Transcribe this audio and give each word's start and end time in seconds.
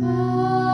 Bye. 0.00 0.69